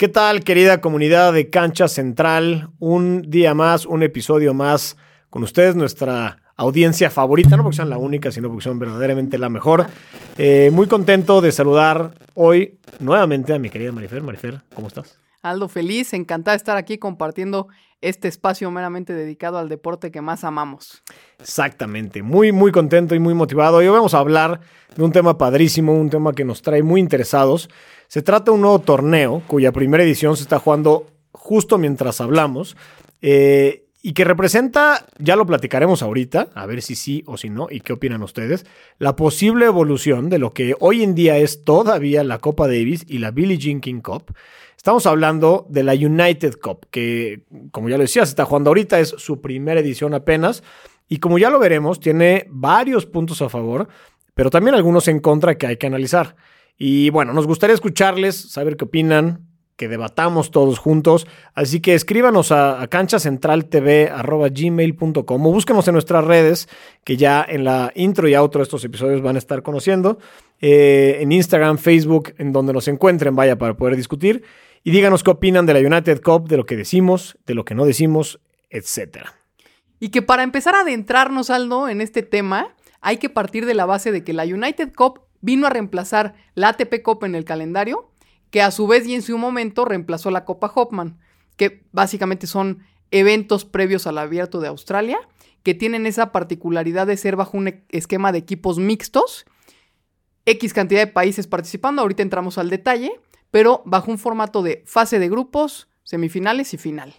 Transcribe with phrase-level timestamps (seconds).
[0.00, 2.70] ¿Qué tal, querida comunidad de Cancha Central?
[2.78, 4.96] Un día más, un episodio más
[5.28, 9.50] con ustedes, nuestra audiencia favorita, no porque sean la única, sino porque son verdaderamente la
[9.50, 9.88] mejor.
[10.38, 14.22] Eh, muy contento de saludar hoy nuevamente a mi querida Marifer.
[14.22, 15.18] Marifer, ¿cómo estás?
[15.42, 17.68] Aldo, feliz, encantada de estar aquí compartiendo
[18.00, 21.02] este espacio meramente dedicado al deporte que más amamos.
[21.38, 23.76] Exactamente, muy, muy contento y muy motivado.
[23.76, 24.60] Hoy vamos a hablar
[24.96, 27.68] de un tema padrísimo, un tema que nos trae muy interesados.
[28.10, 32.76] Se trata de un nuevo torneo cuya primera edición se está jugando justo mientras hablamos.
[33.22, 37.68] Eh, y que representa, ya lo platicaremos ahorita, a ver si sí o si no,
[37.70, 38.66] y qué opinan ustedes,
[38.98, 43.18] la posible evolución de lo que hoy en día es todavía la Copa Davis y
[43.18, 44.34] la Billie Jean King Cup.
[44.76, 48.98] Estamos hablando de la United Cup, que como ya lo decía, se está jugando ahorita,
[48.98, 50.64] es su primera edición apenas,
[51.08, 53.86] y como ya lo veremos, tiene varios puntos a favor,
[54.34, 56.34] pero también algunos en contra que hay que analizar.
[56.76, 61.26] Y bueno, nos gustaría escucharles, saber qué opinan, que debatamos todos juntos.
[61.54, 66.68] Así que escríbanos a, a canchacentraltv.gmail.com o búsquenos en nuestras redes,
[67.02, 70.18] que ya en la intro y outro de estos episodios van a estar conociendo.
[70.60, 74.44] Eh, en Instagram, Facebook, en donde nos encuentren, vaya, para poder discutir.
[74.84, 77.74] Y díganos qué opinan de la United Cup, de lo que decimos, de lo que
[77.74, 79.32] no decimos, etcétera.
[79.98, 83.86] Y que para empezar a adentrarnos, Aldo, en este tema, hay que partir de la
[83.86, 88.10] base de que la United Cup vino a reemplazar la ATP Cup en el calendario,
[88.50, 91.18] que a su vez y en su momento reemplazó la Copa Hopman,
[91.56, 95.18] que básicamente son eventos previos al abierto de Australia,
[95.62, 99.46] que tienen esa particularidad de ser bajo un e- esquema de equipos mixtos,
[100.46, 103.12] X cantidad de países participando, ahorita entramos al detalle,
[103.50, 107.14] pero bajo un formato de fase de grupos, semifinales y final.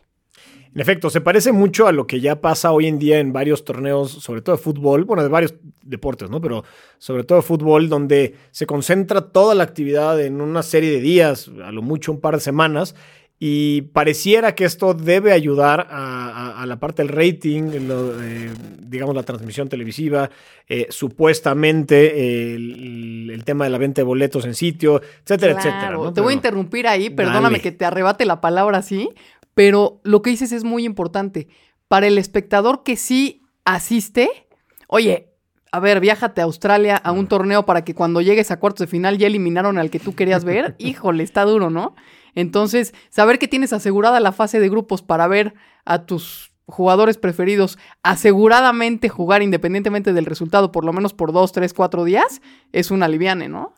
[0.74, 3.66] En efecto, se parece mucho a lo que ya pasa hoy en día en varios
[3.66, 6.40] torneos, sobre todo de fútbol, bueno, de varios deportes, ¿no?
[6.40, 6.64] Pero
[6.98, 11.52] sobre todo de fútbol, donde se concentra toda la actividad en una serie de días,
[11.66, 12.96] a lo mucho un par de semanas,
[13.44, 18.52] y pareciera que esto debe ayudar a, a- a la parte del rating, lo, eh,
[18.80, 20.30] digamos la transmisión televisiva,
[20.70, 22.18] eh, supuestamente
[22.52, 25.92] eh, el, el tema de la venta de boletos en sitio, etcétera, Claro, etcétera.
[25.98, 26.14] ¿no?
[26.14, 27.62] Te voy a interrumpir ahí, perdóname Dale.
[27.62, 29.10] que te arrebate la palabra así,
[29.54, 31.48] pero lo que dices es muy importante.
[31.88, 34.48] Para el espectador que sí asiste,
[34.88, 35.32] oye,
[35.72, 38.88] a ver, viájate a Australia a un torneo para que cuando llegues a cuartos de
[38.88, 40.76] final ya eliminaron al que tú querías ver.
[40.80, 41.96] Híjole, está duro, ¿no?
[42.36, 45.54] Entonces, saber que tienes asegurada la fase de grupos para ver
[45.86, 51.74] a tus jugadores preferidos aseguradamente jugar independientemente del resultado, por lo menos por dos, tres,
[51.74, 52.42] cuatro días,
[52.72, 53.74] es un aliviane, ¿no?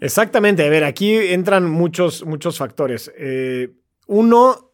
[0.00, 3.12] Exactamente, a ver, aquí entran muchos, muchos factores.
[3.18, 3.74] Eh,
[4.06, 4.67] uno,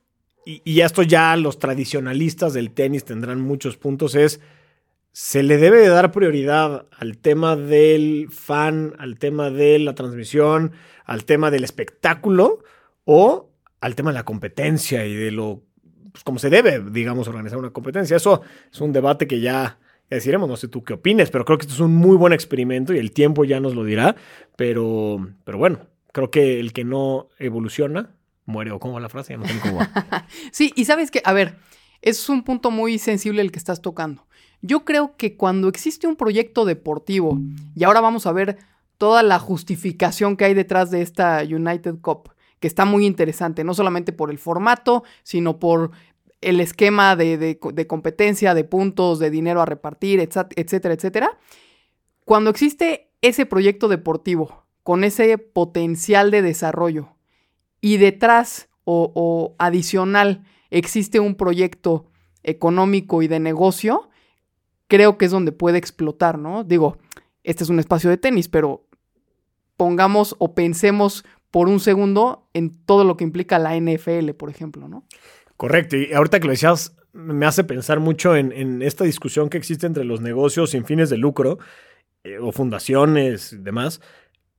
[0.46, 4.40] y, y esto ya los tradicionalistas del tenis tendrán muchos puntos, es,
[5.12, 10.72] se le debe de dar prioridad al tema del fan, al tema de la transmisión,
[11.04, 12.64] al tema del espectáculo
[13.04, 13.50] o
[13.80, 15.62] al tema de la competencia y de lo,
[16.10, 18.16] pues, como se debe, digamos, organizar una competencia.
[18.16, 19.78] Eso es un debate que ya...
[20.10, 22.34] Ya deciremos, no sé tú qué opines, pero creo que esto es un muy buen
[22.34, 24.16] experimento y el tiempo ya nos lo dirá.
[24.54, 25.78] Pero, pero bueno,
[26.12, 28.10] creo que el que no evoluciona
[28.46, 28.70] muere.
[28.72, 29.32] ¿O cómo va la frase?
[29.34, 30.26] Ya no sé cómo va.
[30.52, 31.58] Sí, y sabes que, a ver,
[32.02, 34.26] es un punto muy sensible el que estás tocando.
[34.60, 37.38] Yo creo que cuando existe un proyecto deportivo,
[37.74, 38.58] y ahora vamos a ver
[38.96, 43.74] toda la justificación que hay detrás de esta United Cup, que está muy interesante, no
[43.74, 45.90] solamente por el formato, sino por
[46.40, 51.38] el esquema de, de- de competencia, de puntos, de dinero a repartir, etcétera, etcétera.
[52.24, 57.13] Cuando existe ese proyecto deportivo con ese potencial de desarrollo
[57.84, 62.06] y detrás o, adicional existe un proyecto
[62.42, 64.08] económico y de negocio,
[64.88, 66.64] creo que es donde puede explotar, ¿no?
[66.64, 66.96] Digo,
[67.42, 68.86] este es un espacio de tenis, pero
[69.76, 74.88] pongamos o pensemos por un segundo en todo lo que implica la NFL, por ejemplo,
[74.88, 75.04] ¿no?
[75.58, 75.98] Correcto.
[75.98, 79.86] Y ahorita que lo decías, me hace pensar mucho en, en esta discusión que existe
[79.86, 81.58] entre los negocios sin fines de lucro
[82.26, 84.00] eh, o fundaciones y demás,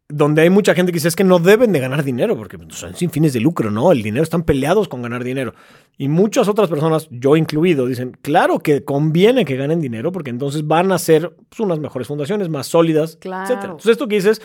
[0.07, 2.75] donde hay mucha gente que dice es que no deben de ganar dinero porque pues,
[2.75, 3.91] son sin fines de lucro, ¿no?
[3.91, 5.53] El dinero están peleados con ganar dinero.
[5.97, 10.67] Y muchas otras personas, yo incluido, dicen, claro que conviene que ganen dinero porque entonces
[10.67, 13.43] van a ser pues, unas mejores fundaciones, más sólidas, Claro.
[13.45, 13.65] etcétera.
[13.71, 14.41] Entonces esto que dices,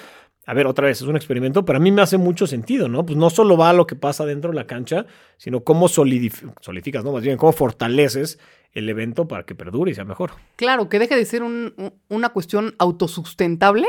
[0.46, 3.04] a ver, otra vez, es un experimento, pero a mí me hace mucho sentido, ¿no?
[3.04, 5.04] Pues no solo va a lo que pasa dentro de la cancha,
[5.36, 7.12] sino cómo solidif- solidificas, ¿no?
[7.12, 8.38] Más bien, cómo fortaleces
[8.72, 10.30] el evento para que perdure y sea mejor.
[10.56, 11.74] Claro, que deje de ser un-
[12.08, 13.86] una cuestión autosustentable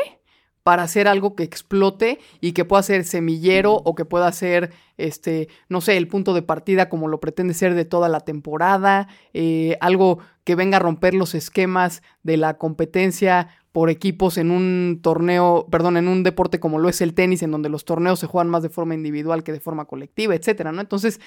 [0.63, 5.48] para hacer algo que explote y que pueda ser semillero o que pueda ser, este,
[5.69, 9.78] no sé, el punto de partida como lo pretende ser de toda la temporada, eh,
[9.81, 15.68] algo que venga a romper los esquemas de la competencia por equipos en un torneo,
[15.72, 18.50] perdón, en un deporte como lo es el tenis, en donde los torneos se juegan
[18.50, 20.81] más de forma individual que de forma colectiva, etcétera, ¿no?
[20.81, 21.22] Entonces,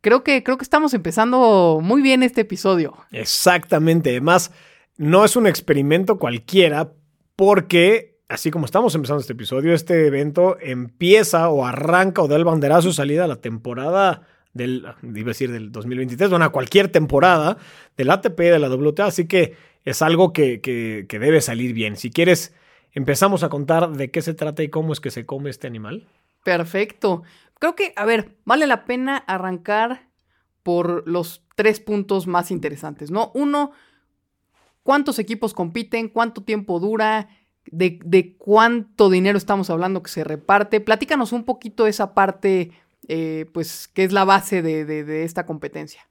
[0.00, 2.96] creo que, creo que estamos empezando muy bien este episodio.
[3.10, 4.10] Exactamente.
[4.10, 4.52] Además,
[4.96, 6.92] no es un experimento cualquiera,
[7.34, 12.44] porque así como estamos empezando este episodio, este evento empieza o arranca o da el
[12.44, 14.22] banderazo de salida a la temporada
[14.54, 17.58] del, iba decir del 2023, bueno, a cualquier temporada
[17.96, 21.96] del ATP de la WTA, así que es algo que, que debe salir bien.
[21.96, 22.54] Si quieres,
[22.92, 26.06] empezamos a contar de qué se trata y cómo es que se come este animal.
[26.44, 27.22] Perfecto.
[27.58, 30.08] Creo que, a ver, vale la pena arrancar
[30.62, 33.32] por los tres puntos más interesantes, ¿no?
[33.34, 33.72] Uno,
[34.82, 36.08] ¿cuántos equipos compiten?
[36.08, 37.28] ¿Cuánto tiempo dura?
[37.70, 40.80] De, de, cuánto dinero estamos hablando que se reparte.
[40.80, 42.72] Platícanos un poquito esa parte,
[43.08, 46.06] eh, pues, que es la base de, de, esta competencia.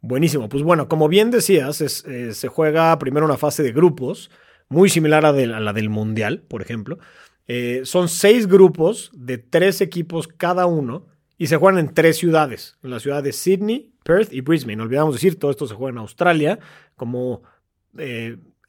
[0.00, 0.48] Buenísimo.
[0.48, 4.30] Pues bueno, como bien decías, eh, se juega primero una fase de grupos,
[4.68, 6.98] muy similar a, la del Mundial, por ejemplo.
[7.46, 11.06] Eh, son seis grupos de tres equipos cada uno
[11.38, 14.76] y se juegan en tres ciudades, en la ciudad de Sydney, Perth y Brisbane.
[14.76, 16.58] No olvidamos decir, todo esto se juega en Australia
[16.96, 17.42] como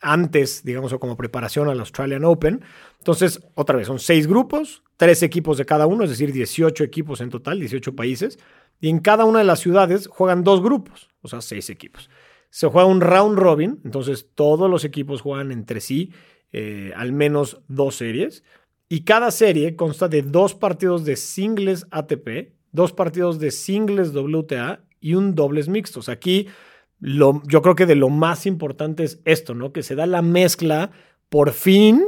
[0.01, 2.63] antes, digamos, o como preparación al Australian Open.
[2.99, 7.21] Entonces, otra vez, son seis grupos, tres equipos de cada uno, es decir, 18 equipos
[7.21, 8.39] en total, 18 países.
[8.79, 12.09] Y en cada una de las ciudades juegan dos grupos, o sea, seis equipos.
[12.49, 16.11] Se juega un round robin, entonces todos los equipos juegan entre sí
[16.57, 18.43] eh, al menos dos series.
[18.87, 24.85] Y cada serie consta de dos partidos de singles ATP, dos partidos de singles WTA
[25.01, 26.07] y un dobles mixtos.
[26.07, 26.47] Aquí
[27.05, 29.71] lo, yo creo que de lo más importante es esto, ¿no?
[29.71, 30.89] Que se da la mezcla
[31.29, 32.03] por fin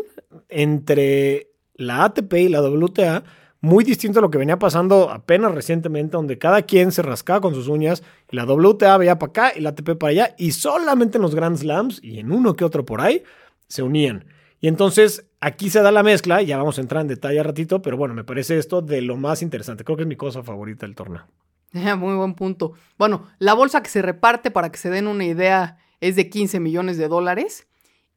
[0.50, 3.24] entre la ATP y la WTA,
[3.62, 7.54] muy distinto a lo que venía pasando apenas recientemente, donde cada quien se rascaba con
[7.54, 8.02] sus uñas
[8.32, 11.36] y la WTA veía para acá y la ATP para allá, y solamente en los
[11.36, 13.22] Grand Slams y en uno que otro por ahí
[13.68, 14.26] se unían.
[14.60, 17.84] Y entonces aquí se da la mezcla, ya vamos a entrar en detalle a ratito,
[17.84, 19.84] pero bueno, me parece esto de lo más interesante.
[19.84, 21.28] Creo que es mi cosa favorita del torneo.
[21.98, 22.74] Muy buen punto.
[22.98, 26.60] Bueno, la bolsa que se reparte, para que se den una idea, es de 15
[26.60, 27.68] millones de dólares.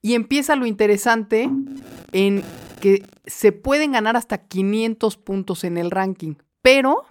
[0.03, 1.51] Y empieza lo interesante
[2.13, 2.43] en
[2.81, 6.37] que se pueden ganar hasta 500 puntos en el ranking.
[6.63, 7.05] Pero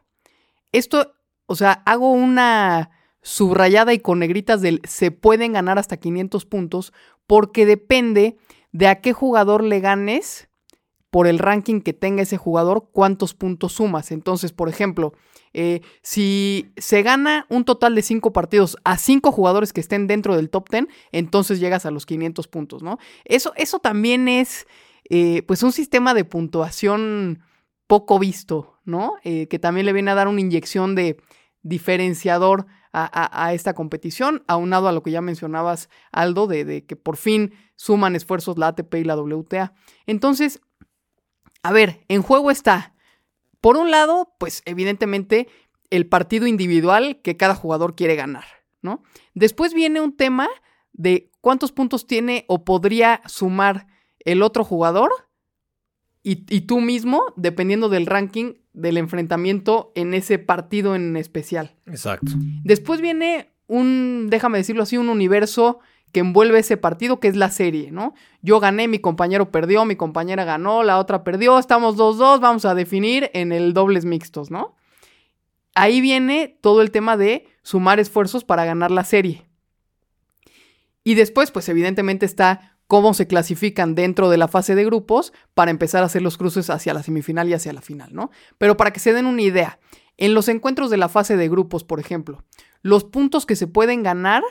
[0.71, 1.13] esto,
[1.45, 6.93] o sea, hago una subrayada y con negritas del se pueden ganar hasta 500 puntos
[7.27, 8.37] porque depende
[8.71, 10.49] de a qué jugador le ganes
[11.09, 14.11] por el ranking que tenga ese jugador, cuántos puntos sumas.
[14.11, 15.13] Entonces, por ejemplo,
[15.53, 20.35] eh, si se gana un total de 5 partidos a 5 jugadores que estén dentro
[20.35, 22.99] del top 10, entonces llegas a los 500 puntos, ¿no?
[23.25, 24.67] Eso, eso también es,
[25.09, 27.43] eh, pues, un sistema de puntuación
[27.87, 29.13] poco visto, ¿no?
[29.23, 31.17] Eh, que también le viene a dar una inyección de
[31.61, 37.53] diferenciador a, esta competición, aunado a lo que ya mencionabas, Aldo, de que por fin
[37.75, 39.73] suman esfuerzos la ATP y la WTA.
[40.07, 40.59] Entonces,
[41.61, 42.95] a ver, en juego está,
[43.61, 45.47] por un lado, pues evidentemente
[45.89, 48.45] el partido individual que cada jugador quiere ganar,
[48.81, 49.03] ¿no?
[49.33, 50.47] Después viene un tema
[50.93, 53.87] de cuántos puntos tiene o podría sumar
[54.19, 55.11] el otro jugador
[56.21, 61.75] y, y, tú mismo, dependiendo del ranking del enfrentamiento en ese partido en especial.
[61.85, 62.33] Exacto.
[62.63, 65.79] Después viene un, déjame decirlo así, un universo
[66.11, 68.13] que envuelve ese partido, que es la serie, ¿no?
[68.41, 72.75] Yo gané, mi compañero perdió, mi compañera ganó, la otra perdió, estamos 2-2, vamos a
[72.75, 74.75] definir en el dobles mixtos, ¿no?
[75.75, 79.45] Ahí viene todo el tema de sumar esfuerzos para ganar la serie.
[81.03, 85.69] Y después, pues evidentemente está cómo se clasifican dentro de la fase de grupos para
[85.69, 88.31] empezar a hacer los cruces hacia la semifinal y hacia la final, ¿no?
[88.57, 89.79] Pero para que se den una idea,
[90.17, 92.43] en los encuentros de la fase de grupos, por ejemplo,
[92.81, 94.43] los puntos que se pueden ganar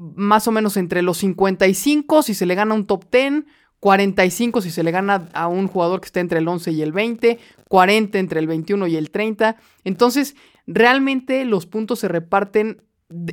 [0.00, 3.44] más o menos entre los 55 si se le gana un top 10,
[3.78, 6.92] 45 si se le gana a un jugador que está entre el 11 y el
[6.92, 7.38] 20,
[7.68, 9.56] 40 entre el 21 y el 30.
[9.84, 12.82] Entonces, realmente los puntos se reparten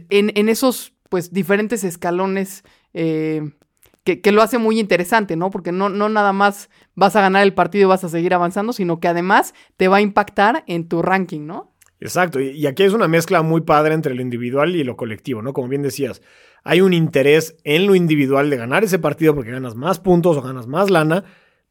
[0.09, 3.51] en, esos pues diferentes escalones eh,
[4.03, 5.51] que, lo hace muy interesante, ¿no?
[5.51, 8.73] Porque no, no nada más vas a ganar el partido y vas a seguir avanzando,
[8.73, 11.73] sino que además te va a impactar en tu ranking, ¿no?
[11.99, 15.53] Exacto, y aquí es una mezcla muy padre entre lo individual y lo colectivo, ¿no?
[15.53, 16.21] Como bien decías,
[16.67, 20.41] hay un interés en lo individual de ganar ese partido porque ganas más puntos o
[20.41, 21.23] ganas más lana,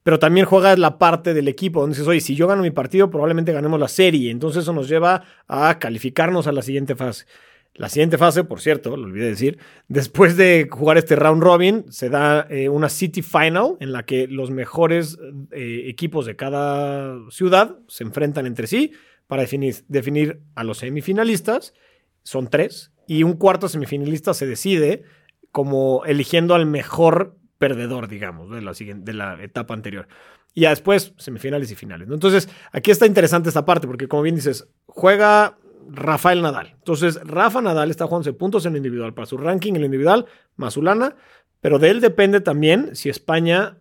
[0.02, 3.10] pero también juegas la parte del equipo donde dices, oye, si yo gano mi partido,
[3.10, 7.26] probablemente ganemos la serie, entonces eso nos lleva a calificarnos a la siguiente fase.
[7.74, 12.08] La siguiente fase, por cierto, lo olvidé decir, después de jugar este round robin, se
[12.08, 15.18] da eh, una City Final en la que los mejores
[15.50, 18.92] eh, equipos de cada ciudad se enfrentan entre sí
[19.26, 21.74] para definir, definir a los semifinalistas.
[22.22, 22.92] Son tres.
[23.06, 25.04] Y un cuarto semifinalista se decide
[25.52, 30.08] como eligiendo al mejor perdedor, digamos, de la, de la etapa anterior.
[30.54, 32.08] Y ya después, semifinales y finales.
[32.10, 35.58] Entonces, aquí está interesante esta parte, porque como bien dices, juega
[35.88, 36.74] Rafael Nadal.
[36.78, 40.26] Entonces, Rafa Nadal está jugando puntos en el individual para su ranking en el individual,
[40.56, 41.14] más su lana,
[41.60, 43.78] pero de él depende también si España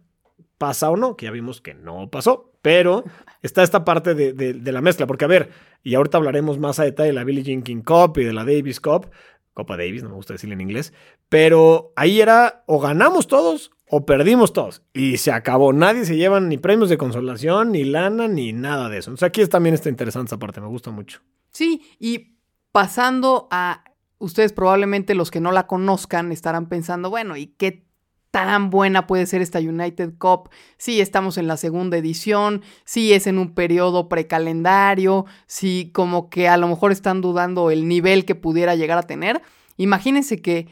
[0.58, 3.04] pasa o no, que ya vimos que no pasó, pero
[3.44, 5.52] está esta parte de, la mezcla, porque a ver,
[5.84, 8.44] y ahorita hablaremos más a detalle de la Billie Jean King Cup y de la
[8.44, 9.12] Davis Cup,
[9.54, 10.92] Copa Davis, no me gusta decirle en inglés,
[11.30, 14.82] pero ahí era o ganamos todos o perdimos todos.
[14.94, 15.74] Y se acabó.
[15.74, 19.12] Nadie se lleva ni premios de consolación, ni lana, ni nada de eso.
[19.12, 21.22] Entonces aquí también está interesante esa parte, me gusta mucho.
[21.52, 22.40] Sí, y
[22.72, 23.84] pasando a
[24.18, 27.86] ustedes probablemente los que no la conozcan estarán pensando, bueno, ¿y qué
[28.36, 30.50] tan buena puede ser esta United Cup?
[30.78, 36.50] Sí, estamos en la segunda edición, sí es en un periodo precalendario, sí como que
[36.50, 39.42] a lo mejor están dudando el nivel que pudiera llegar a tener.
[39.78, 40.68] Imagínense que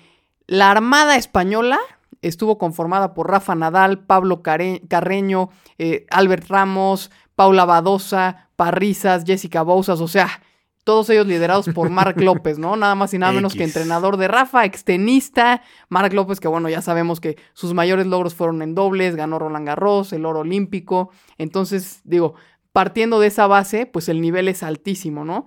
[0.45, 1.79] la Armada Española
[2.21, 10.01] estuvo conformada por Rafa Nadal, Pablo Carreño, eh, Albert Ramos, Paula Badosa, Parrizas, Jessica Bousas,
[10.01, 10.42] o sea,
[10.83, 12.75] todos ellos liderados por Marc López, ¿no?
[12.75, 15.61] Nada más y nada menos que entrenador de Rafa, extenista.
[15.89, 19.67] Marc López, que bueno, ya sabemos que sus mayores logros fueron en dobles, ganó Roland
[19.67, 21.09] Garros, el oro olímpico.
[21.37, 22.35] Entonces, digo,
[22.71, 25.45] partiendo de esa base, pues el nivel es altísimo, ¿no?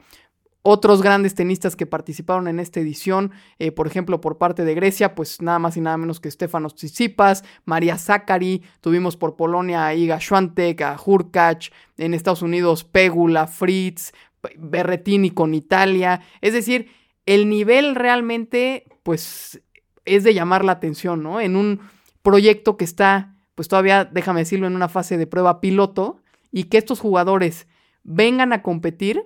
[0.69, 5.15] Otros grandes tenistas que participaron en esta edición, eh, por ejemplo, por parte de Grecia,
[5.15, 9.95] pues nada más y nada menos que Stefanos Tsitsipas, María Zakari, tuvimos por Polonia a
[9.95, 14.13] Iga Swiatek, a Hurkacz, en Estados Unidos Pegula, Fritz,
[14.57, 16.21] Berretini con Italia.
[16.41, 16.89] Es decir,
[17.27, 19.63] el nivel realmente, pues,
[20.05, 21.41] es de llamar la atención, ¿no?
[21.41, 21.81] En un
[22.23, 26.23] proyecto que está, pues todavía, déjame decirlo, en una fase de prueba piloto
[26.53, 27.67] y que estos jugadores
[28.03, 29.25] vengan a competir,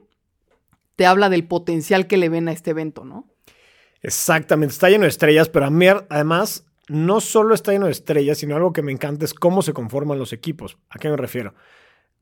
[0.97, 3.27] te habla del potencial que le ven a este evento, ¿no?
[4.03, 8.39] Exactamente, está lleno de estrellas, pero a mí además no solo está lleno de estrellas,
[8.39, 10.79] sino algo que me encanta es cómo se conforman los equipos.
[10.89, 11.55] ¿A qué me refiero?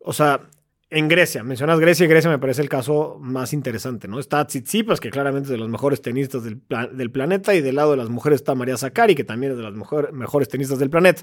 [0.00, 0.48] O sea,
[0.90, 4.18] en Grecia, mencionas Grecia y Grecia me parece el caso más interesante, ¿no?
[4.18, 7.98] Está Tsitsipas, que claramente es de los mejores tenistas del, planeta, y del lado de
[7.98, 9.74] las mujeres está María Zakari, que también es de las
[10.12, 11.22] mejores tenistas del planeta.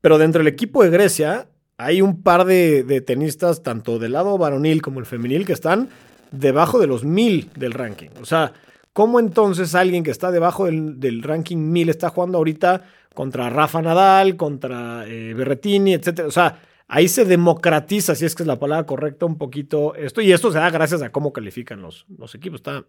[0.00, 4.80] Pero dentro del equipo de Grecia hay un par de, tenistas, tanto del lado varonil
[4.80, 5.88] como el femenil, que están
[6.30, 8.10] debajo de los mil del ranking.
[8.20, 8.52] O sea,
[8.92, 14.36] ¿cómo entonces alguien que está debajo del, ranking mil está jugando ahorita contra Rafa Nadal,
[14.36, 16.28] contra eh, Berretini, etcétera?
[16.28, 20.20] O sea, ahí se democratiza, si es que es la palabra correcta, un poquito esto.
[20.20, 22.58] Y esto se da gracias a cómo califican los, los equipos.
[22.60, 22.84] Está,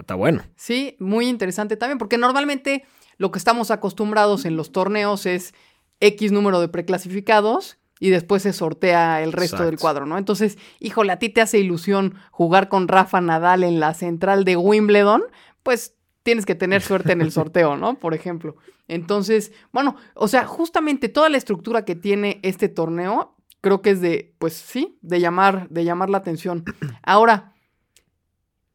[0.00, 0.42] está, bueno.
[0.56, 2.84] Sí, muy interesante también, porque normalmente
[3.16, 5.54] lo que estamos acostumbrados en los torneos es
[6.00, 10.18] X número de preclasificados y después se sortea el resto del cuadro, ¿no?
[10.18, 14.56] Entonces, híjole, a ti te hace ilusión jugar con Rafa Nadal en la central de
[14.56, 15.22] Wimbledon,
[15.62, 15.94] pues
[16.24, 18.00] tienes que tener suerte en el sorteo, ¿no?
[18.00, 18.56] Por ejemplo.
[18.88, 24.02] Entonces, bueno, o sea, justamente toda la estructura que tiene este torneo creo que es
[24.02, 26.64] de, pues sí, de llamar, de llamar la atención.
[27.02, 27.54] Ahora,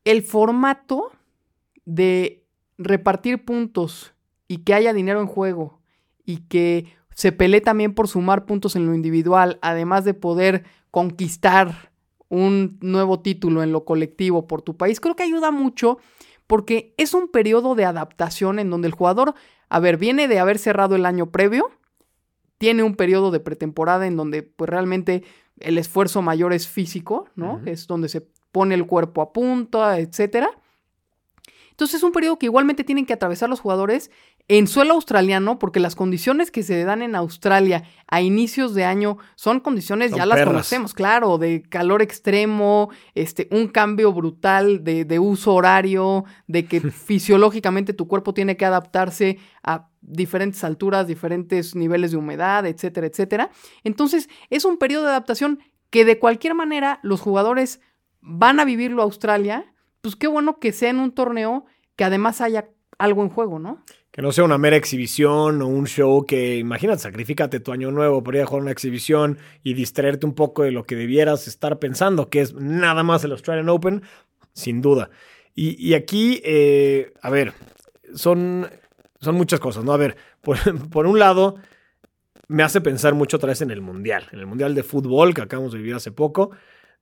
[0.03, 1.11] el formato
[1.85, 2.43] de
[2.79, 4.15] repartir puntos
[4.47, 5.79] y que haya dinero en juego
[6.25, 11.91] y que se pelee también por sumar puntos en lo individual, además de poder conquistar
[12.27, 15.99] un nuevo título en lo colectivo por tu país, creo que ayuda mucho
[16.47, 19.35] porque es un periodo de adaptación en donde el jugador,
[19.69, 21.69] a ver, viene de haber cerrado el año previo,
[22.59, 25.23] tiene un periodo de pretemporada en donde pues realmente
[25.59, 27.61] el esfuerzo mayor es físico, ¿no?
[27.65, 30.51] Es donde se pone el cuerpo a punto, etcétera.
[31.79, 34.11] Entonces es un periodo que igualmente tienen que atravesar los jugadores
[34.49, 39.17] en suelo australiano, porque las condiciones que se dan en Australia a inicios de año
[39.35, 45.19] son condiciones, ya las conocemos, claro, de calor extremo, este, un cambio brutal de, de
[45.19, 52.11] uso horario, de que fisiológicamente tu cuerpo tiene que adaptarse a diferentes alturas, diferentes niveles
[52.11, 53.51] de humedad, etcétera, etcétera.
[53.85, 55.59] Entonces, es un periodo de adaptación
[55.91, 57.79] que de cualquier manera los jugadores
[58.19, 61.65] van a vivirlo a Australia, pues qué bueno que sea en un torneo
[61.95, 63.83] que además haya algo en juego, ¿no?
[64.11, 68.23] Que no sea una mera exhibición o un show que, imagínate, sacrificate tu año nuevo
[68.23, 71.79] por ir a jugar una exhibición y distraerte un poco de lo que debieras estar
[71.79, 74.03] pensando, que es nada más el Australian Open,
[74.53, 75.09] sin duda.
[75.55, 77.51] Y, aquí, eh, a ver,
[78.15, 78.69] son
[79.19, 79.93] son muchas cosas, ¿no?
[79.93, 80.15] A ver,
[80.91, 81.55] por, un lado,
[82.47, 85.41] me hace pensar mucho otra vez en el Mundial, en el Mundial de Fútbol que
[85.41, 86.51] acabamos de vivir hace poco,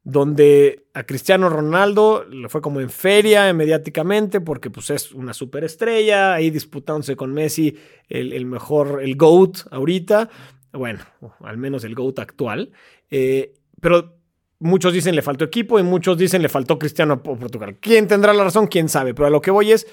[0.10, 6.34] donde a Cristiano Ronaldo le fue como en feria mediáticamente porque pues es una superestrella,
[6.34, 7.76] ahí disputándose con Messi
[8.08, 10.30] el, mejor, el GOAT ahorita,
[10.72, 11.02] bueno,
[11.42, 12.72] al menos el GOAT actual,
[13.12, 14.16] eh, pero
[14.60, 17.76] muchos dicen le faltó equipo y muchos dicen le faltó Cristiano a Portugal.
[17.82, 18.68] ¿Quién tendrá la razón?
[18.68, 19.14] ¿Quién sabe?
[19.14, 19.88] Pero a lo que voy es,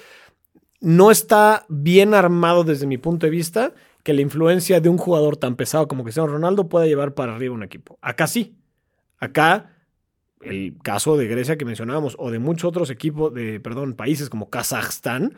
[0.79, 5.35] no está bien armado desde mi punto de vista que la influencia de un jugador
[5.35, 7.99] tan pesado como Cristiano Ronaldo pueda llevar para arriba un equipo.
[8.01, 8.55] Acá sí.
[9.17, 9.74] Acá
[10.41, 14.49] el caso de Grecia que mencionábamos o de muchos otros equipos de, perdón, países como
[14.49, 15.35] Kazajstán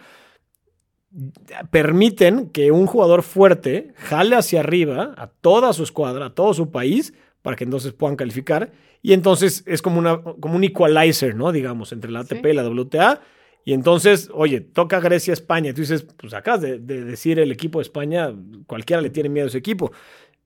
[1.71, 6.71] permiten que un jugador fuerte jale hacia arriba a toda su escuadra, a todo su
[6.71, 11.51] país para que entonces puedan calificar y entonces es como, una, como un equalizer, ¿no?
[11.51, 13.21] Digamos, entre la ATP y la WTA.
[13.63, 15.73] Y entonces, oye, toca Grecia, España.
[15.73, 18.33] Tú dices, pues acá de, de decir el equipo de España,
[18.65, 19.91] cualquiera le tiene miedo a ese equipo.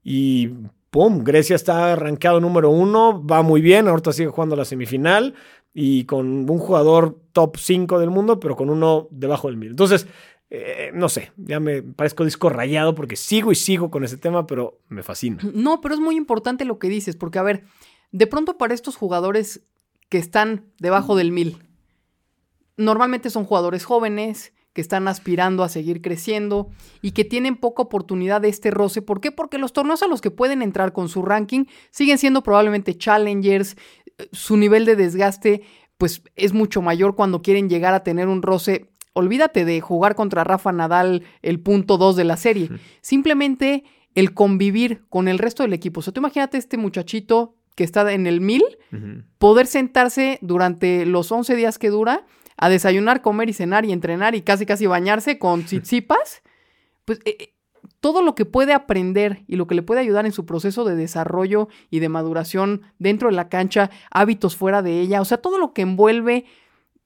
[0.04, 0.50] Y
[0.92, 1.24] ¡pum!
[1.24, 5.34] Grecia está arrancado número uno, va muy bien, ahorita sigue jugando la semifinal
[5.74, 9.70] y con un jugador top 5 del mundo, pero con uno debajo del mil.
[9.70, 10.06] Entonces,
[10.50, 14.46] eh, no sé, ya me parezco disco rayado porque sigo y sigo con ese tema,
[14.46, 15.40] pero me fascina.
[15.54, 17.64] No, pero es muy importante lo que dices, porque a ver,
[18.12, 19.62] de pronto para estos jugadores
[20.10, 21.64] que están debajo del mil,
[22.76, 26.70] normalmente son jugadores jóvenes, que están aspirando a seguir creciendo
[27.02, 29.02] y que tienen poca oportunidad de este roce.
[29.02, 29.32] ¿Por qué?
[29.32, 33.76] Porque los torneos a los que pueden entrar con su ranking siguen siendo probablemente challengers,
[34.32, 35.64] su nivel de desgaste
[36.02, 38.90] pues es mucho mayor cuando quieren llegar a tener un roce.
[39.14, 42.70] Olvídate de jugar contra Rafa Nadal el punto 2 de la serie.
[43.02, 43.84] Simplemente
[44.16, 46.00] el convivir con el resto del equipo.
[46.00, 48.64] O sea, tú imagínate este muchachito que está en el 1000,
[49.38, 52.26] poder sentarse durante los 11 días que dura
[52.62, 56.44] a desayunar, comer y cenar y entrenar y casi casi bañarse con tsitsipas,
[57.06, 57.54] pues eh, eh,
[58.00, 60.96] todo lo que puede aprender y lo que le puede ayudar en su proceso de
[60.96, 65.58] desarrollo y de maduración dentro de la cancha, hábitos fuera de ella, o sea, todo
[65.58, 66.46] lo que envuelve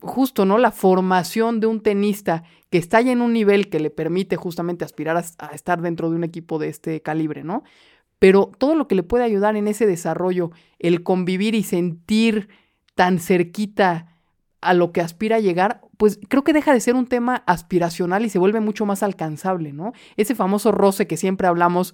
[0.01, 0.57] justo, ¿no?
[0.57, 4.83] La formación de un tenista que está ya en un nivel que le permite justamente
[4.83, 7.63] aspirar a, a estar dentro de un equipo de este calibre, ¿no?
[8.19, 12.49] Pero todo lo que le puede ayudar en ese desarrollo, el convivir y sentir
[12.93, 14.14] tan cerquita
[14.61, 18.25] a lo que aspira a llegar, pues creo que deja de ser un tema aspiracional
[18.25, 19.93] y se vuelve mucho más alcanzable, ¿no?
[20.17, 21.93] Ese famoso roce que siempre hablamos,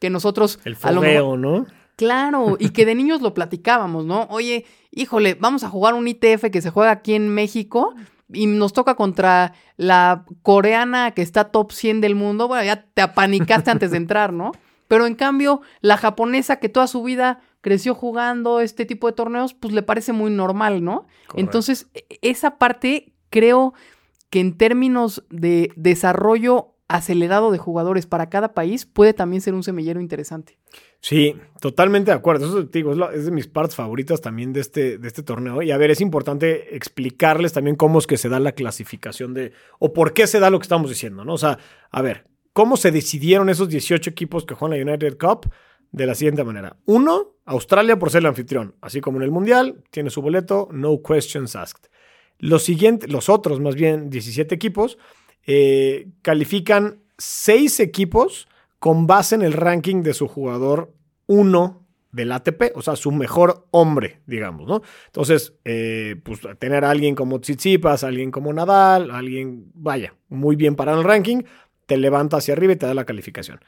[0.00, 0.60] que nosotros...
[0.64, 1.66] El fogueo, ¿no?
[1.96, 4.26] Claro, y que de niños lo platicábamos, ¿no?
[4.30, 7.94] Oye, híjole, vamos a jugar un ITF que se juega aquí en México
[8.32, 12.48] y nos toca contra la coreana que está top 100 del mundo.
[12.48, 14.52] Bueno, ya te apanicaste antes de entrar, ¿no?
[14.88, 19.54] Pero en cambio, la japonesa que toda su vida creció jugando este tipo de torneos,
[19.54, 21.06] pues le parece muy normal, ¿no?
[21.34, 23.74] Entonces, e, esa parte creo
[24.30, 29.62] que en términos de desarrollo acelerado de jugadores para cada país puede también ser un
[29.62, 30.58] semillero interesante.
[31.00, 32.46] Sí, totalmente de acuerdo.
[32.46, 35.62] Eso te digo, es, de mis partes favoritas también de este, de este torneo.
[35.62, 39.52] Y a ver, es importante explicarles también cómo es que se da la clasificación de,
[39.78, 41.34] o por qué se da lo que estamos diciendo, ¿no?
[41.34, 41.58] O sea,
[41.90, 45.50] a ver, ¿cómo se decidieron esos 18 equipos que juegan la United Cup?
[45.92, 46.76] De la siguiente manera.
[46.86, 48.74] Uno, Australia por ser el anfitrión.
[48.80, 51.90] Así como en el Mundial, tiene su boleto, no questions asked.
[52.38, 54.98] Los, siguientes, los otros, más bien 17 equipos,
[55.46, 58.48] eh, califican 6 equipos
[58.78, 60.94] con base en el ranking de su jugador
[61.26, 64.82] 1 del ATP, o sea, su mejor hombre, digamos, ¿no?
[65.06, 70.74] Entonces, eh, pues tener a alguien como Tsitsipas, alguien como Nadal, alguien, vaya, muy bien
[70.74, 71.42] parado en el ranking,
[71.86, 73.60] te levanta hacia arriba y te da la calificación.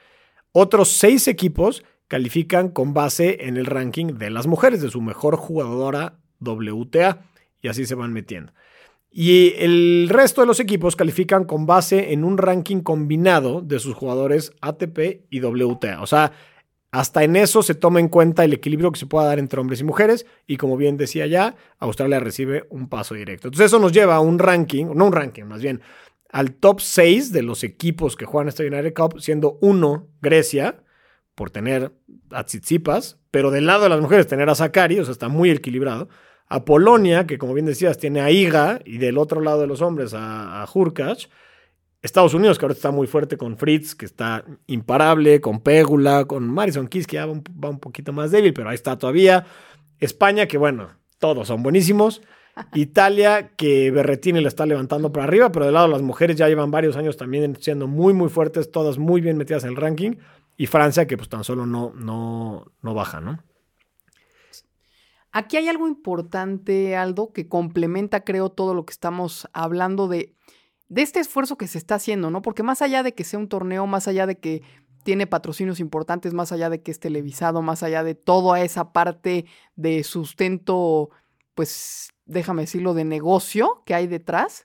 [0.53, 5.37] Otros seis equipos califican con base en el ranking de las mujeres, de su mejor
[5.37, 7.23] jugadora WTA,
[7.63, 8.53] y así se van metiendo.
[9.11, 13.95] Y el resto de los equipos califican con base en un ranking combinado de sus
[13.95, 16.03] jugadores ATP y WTA.
[16.03, 16.33] O sea,
[16.91, 19.81] hasta en eso se toma en cuenta el equilibrio que se pueda dar entre hombres
[19.81, 20.27] y mujeres.
[20.47, 23.49] Y como bien decía ya, Australia recibe un paso directo.
[23.49, 25.81] Entonces eso nos lleva a un ranking, no un ranking, más bien,
[26.29, 30.83] al top 6 de los equipos que juegan esta United Cup, siendo uno Grecia,
[31.35, 31.93] por tener
[32.31, 35.51] a Tsitsipas, pero del lado de las mujeres tener a Sakari, o sea, está muy
[35.51, 36.09] equilibrado.
[36.49, 39.81] A Polonia, que como bien decías, tiene a Iga, y del otro lado de los
[39.81, 40.67] hombres a, a
[42.03, 46.49] Estados Unidos, que ahora está muy fuerte con Fritz, que está imparable, con Pégula, con
[46.49, 49.47] Marison Kiss, que ya va un, va un poquito más débil, pero ahí está todavía.
[50.01, 52.21] España, que bueno, todos son buenísimos.
[52.75, 56.49] Italia, que Berretini le está levantando para arriba, pero del lado de las mujeres ya
[56.49, 60.17] llevan varios años también siendo muy, muy fuertes, todas muy bien metidas en el ranking
[60.57, 63.43] y Francia que pues tan solo no, no, no baja, ¿no?
[65.35, 70.37] Aquí hay algo importante, Aldo, que complementa, creo, todo lo que estamos hablando de,
[70.89, 72.43] de este esfuerzo que se está haciendo, ¿no?
[72.43, 74.63] Porque más allá de que sea un torneo, más allá de que
[75.03, 79.47] tiene patrocinios importantes más allá de que es televisado, más allá de toda esa parte
[79.75, 81.11] de sustento,
[81.55, 84.65] pues déjame decirlo, de negocio que hay detrás.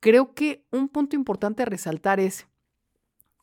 [0.00, 2.46] Creo que un punto importante a resaltar es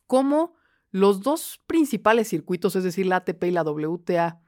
[0.05, 0.53] cómo
[0.91, 4.41] los dos principales circuitos, es decir, la ATP y la WTA,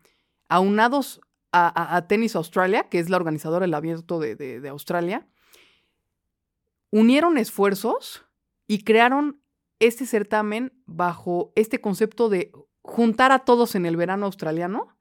[0.49, 5.27] aunados a, Tennis Australia, que es la organizadora del abierto de Australia,
[6.89, 8.25] unieron esfuerzos
[8.67, 9.41] y crearon
[9.79, 12.51] este certamen bajo este concepto de
[12.83, 14.95] juntar a todos en el verano australiano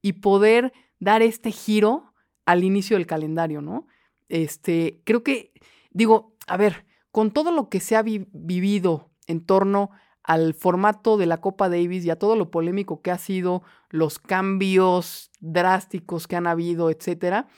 [0.00, 2.14] y poder dar este giro
[2.46, 3.86] al inicio del calendario, ¿no?
[4.28, 5.52] Este, creo que,
[5.90, 9.90] digo, a ver, con todo lo que se ha vivido en torno
[10.24, 14.18] al formato de la Copa Davis y a todo lo polémico que ha sido, los
[14.18, 17.48] cambios drásticos que han habido, etcétera,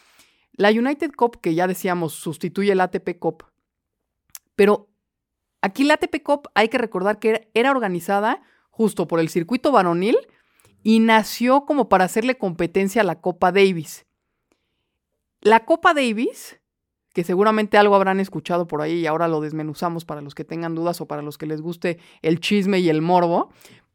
[0.52, 3.44] la United Cup, que ya decíamos, sustituye el ATP Cup,
[4.54, 4.88] pero
[5.64, 10.18] Aquí la ATP Cup hay que recordar que era organizada justo por el circuito varonil
[10.82, 14.04] y nació como para hacerle competencia a la Copa Davis.
[15.40, 16.60] La Copa Davis,
[17.14, 20.74] que seguramente algo habrán escuchado por ahí y ahora lo desmenuzamos para los que tengan
[20.74, 23.50] dudas o para los que les guste el chisme y el morbo,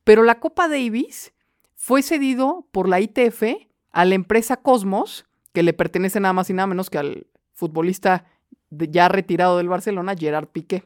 [0.06, 1.34] pero la Copa Davis
[1.76, 3.44] fue cedido por la ITF
[3.92, 8.26] a la empresa Cosmos, que le pertenece nada más y nada menos que al futbolista
[8.72, 10.86] ya retirado del Barcelona, Gerard Piqué.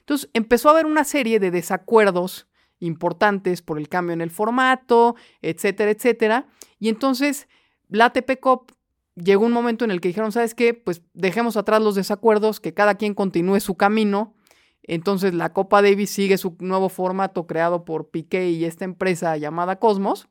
[0.00, 2.48] Entonces empezó a haber una serie de desacuerdos
[2.80, 6.48] importantes por el cambio en el formato, etcétera, etcétera.
[6.80, 7.46] Y entonces
[7.88, 8.72] la ATP Cup
[9.22, 10.74] llegó un momento en el que dijeron, ¿sabes qué?
[10.74, 14.34] Pues dejemos atrás los desacuerdos, que cada quien continúe su camino.
[14.82, 19.78] Entonces la Copa Davis sigue su nuevo formato creado por Piqué y esta empresa llamada
[19.78, 20.28] Cosmos.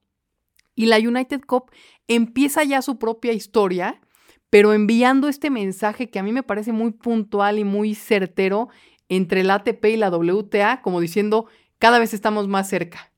[0.76, 1.72] Y la United Cup
[2.08, 4.02] empieza ya su propia historia,
[4.50, 8.70] pero enviando este mensaje que a mí me parece muy puntual y muy certero
[9.10, 11.48] entre la ATP y la WTA, como diciendo,
[11.80, 13.12] cada vez estamos más cerca.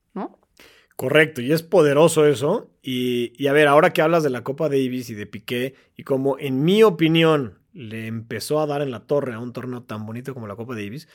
[1.00, 2.74] Correcto, y es poderoso eso.
[2.82, 6.38] Y, a ver, ahora que hablas de la Copa Davis y de Piqué, y como
[6.38, 10.34] en mi opinión le empezó a dar en la torre a un torneo tan bonito
[10.34, 11.08] como la Copa Davis,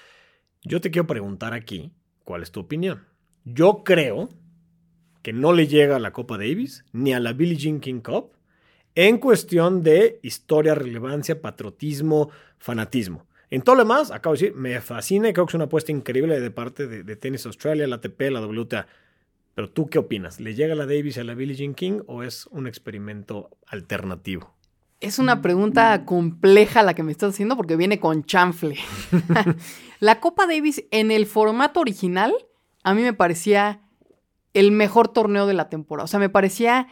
[0.62, 1.92] yo te quiero preguntar aquí,
[2.24, 3.04] ¿cuál es tu opinión?
[3.44, 4.30] Yo creo
[5.20, 8.38] que no le llega a la Copa Davis ni a la Billie Jean King Cup
[8.94, 13.26] en cuestión de historia, relevancia, patriotismo, fanatismo.
[13.50, 15.92] En todo lo demás, acabo de decir, me fascina y creo que es una apuesta
[15.92, 18.86] increíble de parte de, de Tennis Australia, la ATP, la WTA.
[19.54, 20.40] Pero tú, ¿qué opinas?
[20.40, 24.54] ¿Le llega la Davis a la Billie Jean King o es un experimento alternativo?
[25.00, 28.76] Es una pregunta compleja la que me estás haciendo porque viene con chanfle.
[30.00, 32.34] la Copa Davis en el formato original
[32.82, 33.80] a mí me parecía
[34.54, 36.04] el mejor torneo de la temporada.
[36.04, 36.88] O sea, me parecía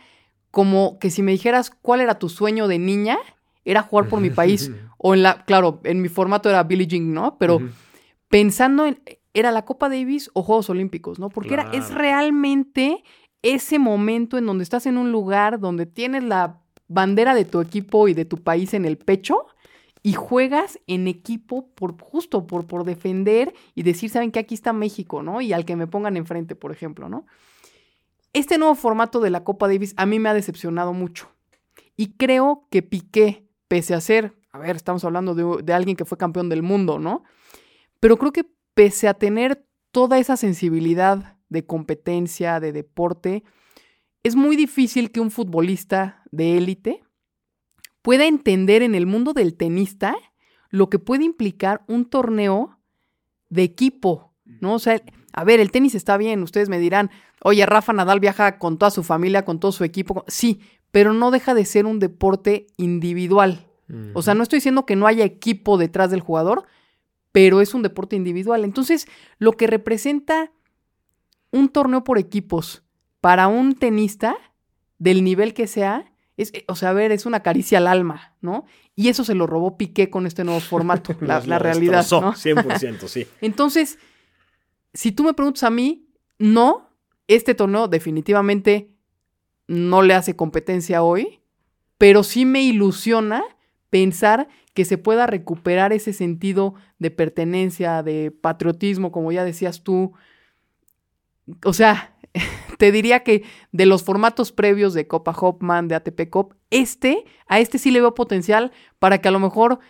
[0.51, 3.19] como que si me dijeras cuál era tu sueño de niña,
[3.65, 4.71] era jugar por mi país.
[4.99, 7.39] o en la, claro, en mi formato era Billie Jean, ¿no?
[7.39, 7.61] Pero
[8.29, 9.01] pensando en,
[9.35, 11.29] era la Copa Davis o Juegos Olímpicos, ¿no?
[11.29, 13.03] Porque era, es realmente
[13.43, 18.09] ese momento en donde estás en un lugar donde tienes la bandera de tu equipo
[18.09, 19.47] y de tu país en el pecho
[20.03, 24.73] y juegas en equipo por justo por, por defender y decir, saben que aquí está
[24.73, 25.41] México, ¿no?
[25.41, 27.27] Y al que me pongan enfrente, por ejemplo, ¿no?
[28.33, 31.29] Este nuevo formato de la Copa Davis a mí me ha decepcionado mucho.
[31.97, 36.19] Y creo que Piqué pese a ser, a ver, estamos hablando de, alguien que fue
[36.19, 37.25] campeón del mundo, ¿no?
[38.01, 43.45] Pero creo que pese a tener toda esa sensibilidad de competencia, de deporte,
[44.23, 47.03] es muy difícil que un futbolista de élite
[48.01, 50.17] pueda entender en el mundo del tenista
[50.71, 52.79] lo que puede implicar un torneo
[53.51, 54.75] de equipo, ¿no?
[54.75, 57.11] O sea, a ver, el tenis está bien, ustedes me dirán,
[57.43, 61.31] oye, Rafa Nadal viaja con toda su familia, con todo su equipo, sí, pero no
[61.31, 63.67] deja de ser un deporte individual.
[64.15, 66.65] O sea, no estoy diciendo que no haya equipo detrás del jugador,
[67.33, 68.65] pero es un deporte individual.
[68.65, 69.07] Entonces,
[69.39, 70.53] lo que representa
[71.51, 72.83] un torneo por equipos
[73.21, 74.37] para un tenista,
[74.99, 78.67] del nivel que sea, es, o sea, a ver, es una caricia al alma, ¿no?
[78.95, 82.07] Y eso se lo robó Piqué con este nuevo formato, la, realidad.
[82.13, 82.35] ¿no?
[82.35, 83.27] 100%, sí.
[83.41, 83.99] Entonces,
[84.95, 86.07] si tú me preguntas a mí,
[86.39, 86.89] no,
[87.27, 88.93] este torneo definitivamente
[89.67, 91.41] no le hace competencia hoy,
[91.99, 93.43] pero sí me ilusiona
[93.91, 100.13] pensar que se pueda recuperar ese sentido de pertenencia, de patriotismo, como ya decías tú.
[101.65, 102.17] O sea,
[102.79, 107.61] te diría que de los formatos previos de Copa Hopman, de ATP Cup, este, a
[107.61, 109.81] este sí le veo potencial para que a lo mejor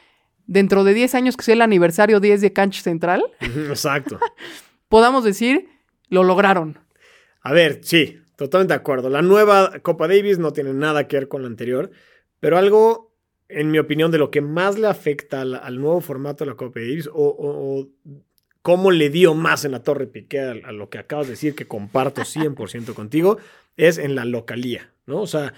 [0.47, 4.19] dentro de 10 años, que sea el aniversario 10 de Cancha Central, exacto,
[4.89, 5.69] podamos decir,
[6.09, 6.79] lo lograron.
[7.45, 9.09] A ver, sí, Totalmente de acuerdo.
[9.09, 11.91] La nueva Copa Davis no tiene nada que ver con la anterior,
[12.41, 13.12] pero algo,
[13.53, 16.81] en mi opinión, de lo que más le afecta al, nuevo formato de la Copa
[16.81, 17.89] Davis o,
[18.63, 21.55] cómo le dio más en la Torre Piqué a, a lo que acabas de decir,
[21.55, 23.39] que comparto 100% contigo,
[23.77, 25.21] es en la localía, ¿no?
[25.21, 25.55] O sea,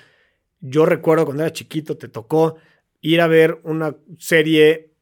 [0.60, 2.56] yo recuerdo cuando era chiquito, te tocó
[3.00, 4.94] ir a ver una serie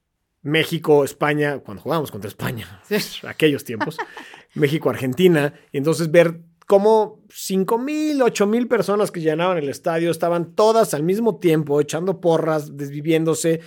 [0.43, 2.97] México-España, cuando jugábamos contra España, Sí.
[3.27, 3.97] aquellos tiempos,
[4.55, 10.55] México-Argentina, y entonces ver cómo 5 mil, 8 mil personas que llenaban el estadio estaban
[10.55, 13.61] todas al mismo tiempo echando porras, desviviéndose,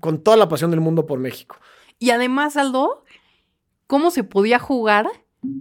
[0.00, 1.56] con toda la pasión del mundo por México.
[1.98, 3.04] Y además, Aldo,
[3.86, 5.06] ¿cómo se podía jugar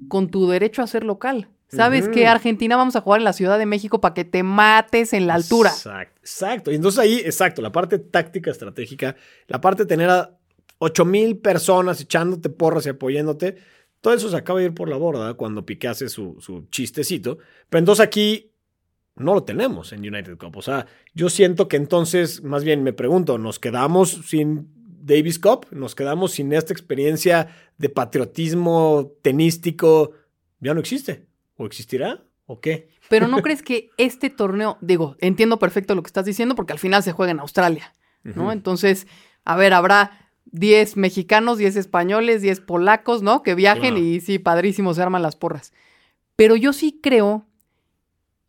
[0.07, 1.49] con tu derecho a ser local?
[1.67, 5.13] ¿Sabes que Argentina vamos a jugar en la Ciudad de México para que te mates
[5.13, 5.69] en la altura?
[5.69, 6.71] Exacto, exacto.
[6.71, 9.15] Y entonces ahí, exacto, la parte táctica estratégica,
[9.47, 10.35] la parte de tener a
[10.79, 13.57] 8 mil personas echándote porras y apoyándote,
[14.01, 17.38] todo eso se acaba de ir por la borda cuando Piqué hace su, su chistecito.
[17.69, 18.51] Pero entonces aquí
[19.15, 20.55] no lo tenemos en United Cup.
[20.57, 24.69] O sea, yo siento que entonces, más bien me pregunto, ¿nos quedamos sin
[25.01, 25.67] Davis Cup?
[25.71, 30.13] ¿Nos quedamos sin esta experiencia de patriotismo tenístico?
[30.59, 31.25] Ya no existe.
[31.57, 32.23] ¿O existirá?
[32.45, 32.89] ¿O qué?
[33.09, 36.79] Pero ¿no crees que este torneo, digo, entiendo perfecto lo que estás diciendo porque al
[36.79, 38.51] final se juega en Australia, ¿no?
[38.51, 39.07] Entonces,
[39.43, 40.18] a ver, habrá
[40.51, 43.43] 10 mexicanos, 10 españoles, 10 polacos, ¿no?
[43.43, 43.97] Que viajen Claro.
[43.99, 45.73] y sí, padrísimo, se arman las porras.
[46.35, 47.45] Pero yo sí creo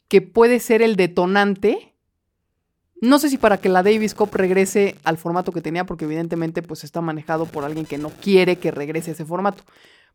[0.08, 1.94] que puede ser el detonante.
[3.02, 6.62] No sé si para que la Davis Cup regrese al formato que tenía, porque evidentemente
[6.62, 9.62] pues está manejado por alguien que no quiere que regrese a ese formato.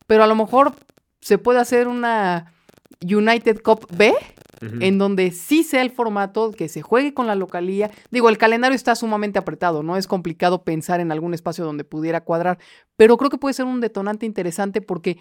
[0.07, 0.73] Pero a lo mejor
[1.21, 2.53] se puede hacer una
[3.01, 4.13] United Cup B,
[4.61, 7.91] En donde sí sea el formato, que se juegue con la localía.
[8.11, 12.21] Digo, el calendario está sumamente apretado, no es complicado pensar en algún espacio donde pudiera
[12.21, 12.57] cuadrar,
[12.95, 15.17] pero creo que puede ser un detonante interesante porque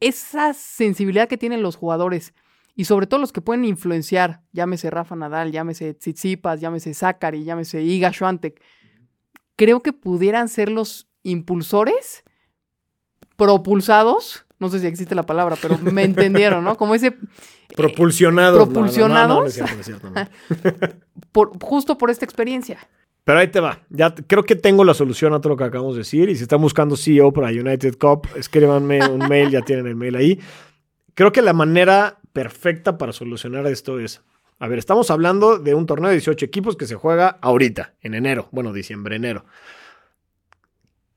[0.00, 2.34] esa sensibilidad que tienen los jugadores
[2.76, 7.82] y sobre todo los que pueden influenciar, llámese Rafa Nadal, llámese Tsitsipas, llámese Zachary, llámese
[7.82, 8.60] Iga Swiatek,
[9.56, 12.24] creo que pudieran ser los impulsores
[13.36, 16.76] propulsados, no sé si existe la palabra, pero me entendieron, ¿no?
[16.76, 17.16] Como ese
[17.76, 18.58] Propulsionados.
[18.58, 19.36] no, no, no, propulsionados.
[19.36, 20.88] No, no, es cierto, no es cierto, no.
[21.32, 22.78] por, justo por esta experiencia.
[23.24, 23.80] Pero ahí te va.
[23.88, 26.28] Ya creo que tengo la solución a todo lo que acabamos de decir.
[26.28, 30.16] Y si están buscando CEO para United Cup, escríbanme un mail, ya tienen el mail
[30.16, 30.40] ahí.
[31.14, 34.20] Creo que la manera perfecta para solucionar esto es.
[34.58, 38.14] A ver, estamos hablando de un torneo de 18 equipos que se juega ahorita, en
[38.14, 38.48] enero.
[38.52, 39.44] Bueno, diciembre, enero.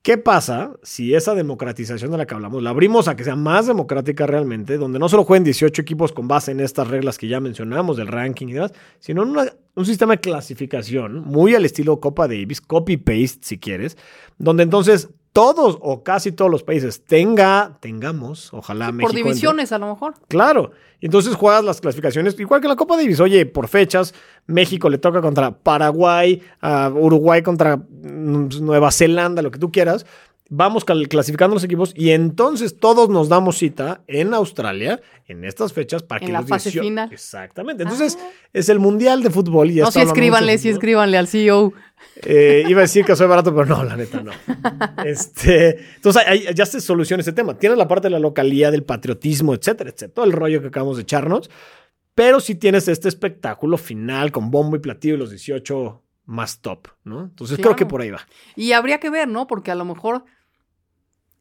[0.01, 3.67] ¿Qué pasa si esa democratización de la que hablamos la abrimos a que sea más
[3.67, 7.41] democrática realmente, donde no solo jueguen 18 equipos con base en estas reglas que ya
[7.41, 12.27] mencionamos del ranking y demás, sino en un sistema de clasificación muy al estilo Copa
[12.27, 13.97] Davis, copy-paste si quieres,
[14.37, 19.71] donde entonces todos o casi todos los países tenga, tengamos, ojalá México por entre- divisiones,
[19.71, 20.15] a lo mejor.
[20.27, 20.71] Claro.
[20.99, 23.19] Entonces juegas las clasificaciones, igual que la Copa Davis.
[23.19, 24.15] Oye, por fechas,
[24.47, 30.05] México le toca contra Paraguay, a Uruguay contra mm, Nueva Zelanda, lo que tú quieras.
[30.49, 36.03] Vamos clasificando los equipos y entonces todos nos damos cita en Australia en estas fechas
[36.03, 37.09] para En que la los fase 18 final.
[37.11, 37.83] Exactamente.
[37.83, 38.29] Entonces Ah.
[38.53, 40.73] es el Mundial de Fútbol y ya No, sí hablando escríbanle, sí fútbol.
[40.77, 41.73] escríbanle al CEO.
[42.23, 44.31] Eh, iba a decir que soy barato, pero no, la neta no.
[45.05, 46.23] Este, entonces
[46.55, 47.57] ya se soluciona ese tema.
[47.57, 50.13] Tienes la parte de la localidad, del patriotismo, etcétera, etcétera.
[50.13, 51.49] Todo el rollo que acabamos de echarnos.
[52.15, 56.87] Pero sí tienes este espectáculo final con bombo y platillo y los 18 más top,
[57.03, 57.23] ¿no?
[57.25, 58.21] Entonces creo que por ahí va.
[58.55, 59.45] Y habría que ver, ¿no?
[59.47, 60.25] Porque a lo mejor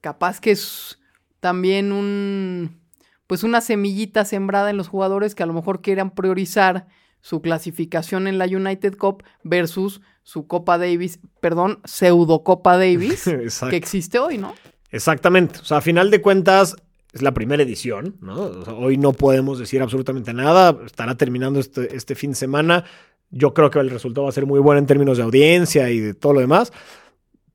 [0.06, 1.00] capaz que es
[1.40, 2.78] también un
[3.26, 6.86] pues una semillita sembrada en los jugadores que a lo mejor quieran priorizar
[7.20, 13.24] su clasificación en la United Cup versus su Copa Davis, perdón, pseudo Copa Davis
[13.68, 14.54] que existe hoy, ¿no?
[14.92, 15.58] Exactamente.
[15.58, 16.76] O sea, a final de cuentas,
[17.12, 18.42] es la primera edición, ¿no?
[18.42, 20.78] O sea, hoy no podemos decir absolutamente nada.
[20.86, 22.84] Estará terminando este, este fin de semana.
[23.30, 25.98] Yo creo que el resultado va a ser muy bueno en términos de audiencia y
[25.98, 26.72] de todo lo demás.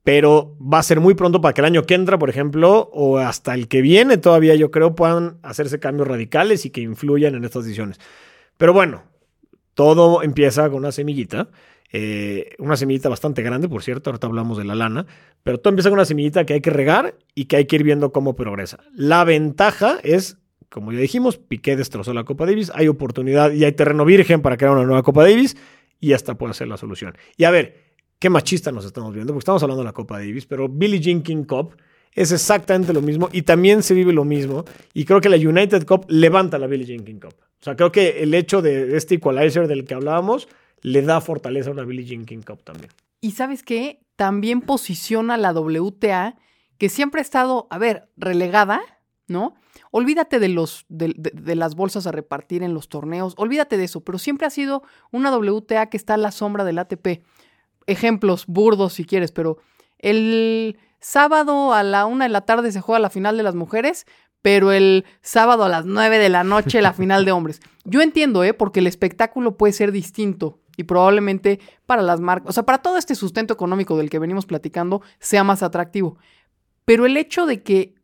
[0.04, 3.20] Pero va a ser muy pronto para que el año que entra, por ejemplo, o
[3.20, 7.44] hasta el que viene todavía, yo creo, puedan hacerse cambios radicales y que influyan en
[7.44, 8.00] estas decisiones.
[8.58, 9.04] Pero bueno,
[9.76, 11.50] todo empieza con una semillita.
[11.94, 15.06] eh, una semillita bastante grande, por cierto, ahorita hablamos de la lana,
[15.44, 17.84] pero todo empieza con una semillita que hay que regar y que hay que ir
[17.84, 18.80] viendo cómo progresa.
[18.96, 20.38] La ventaja es,
[20.70, 24.58] como ya dijimos, Piqué destrozó la Copa Davis, hay oportunidad y hay terreno virgen para
[24.58, 25.58] crear una nueva Copa Davis
[26.00, 27.18] y esta puede ser la solución.
[27.36, 27.81] Y a ver,
[28.22, 31.44] qué machista nos estamos viendo, porque estamos hablando de la Copa Davis, pero Billie Jean
[31.44, 31.76] Cup
[32.14, 34.64] es exactamente lo mismo y también se vive lo mismo.
[34.94, 37.34] Y creo que la United Cup levanta la Billie Jean Cup.
[37.34, 40.48] O sea, creo que el hecho de este equalizer del que hablábamos
[40.84, 42.92] le da fortaleza a una Billie Jean Cup también.
[43.22, 44.04] Y sabes qué?
[44.16, 46.38] También posiciona la WTA,
[46.78, 48.82] que siempre ha estado, a ver, relegada,
[49.28, 49.56] ¿no?
[49.90, 54.20] Olvídate de, los, de las bolsas a repartir en los torneos, olvídate de eso, pero
[54.20, 57.24] siempre ha sido una WTA que está a la sombra del ATP.
[57.88, 59.58] Ejemplos burdos si quieres, pero
[60.00, 64.06] el sábado a la una de la tarde se juega la final de las mujeres,
[64.42, 67.62] pero el sábado a las nueve de la noche la final de hombres.
[67.84, 68.54] Yo entiendo, ¿eh?
[68.54, 72.98] Porque el espectáculo puede ser distinto y probablemente para las marcas, o sea, para todo
[72.98, 76.18] este sustento económico del que venimos platicando, sea más atractivo.
[76.86, 77.96] Pero el hecho de que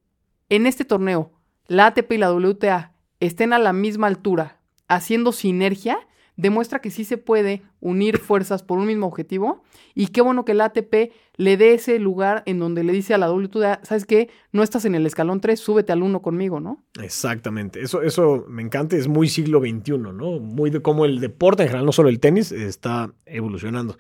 [0.50, 1.32] en este torneo
[1.68, 6.00] la ATP y la WTA estén a la misma altura, haciendo sinergia,
[6.38, 9.64] demuestra que sí se puede unir fuerzas por un mismo objetivo.
[9.94, 13.18] Y qué bueno que la ATP le dé ese lugar en donde le dice a
[13.18, 14.30] la WTA, ¿sabes qué?
[14.52, 16.84] No estás en el escalón 3, súbete al 1 conmigo, ¿no?
[17.02, 17.82] Exactamente.
[17.82, 20.40] Eso, eso me encanta, es muy siglo XXI, ¿no?
[20.40, 23.98] Muy de cómo el deporte en general, no solo el tenis, está evolucionando.